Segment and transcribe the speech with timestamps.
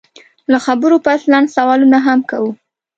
[0.51, 2.51] له خبرو پس لنډ سوالونه هم کوو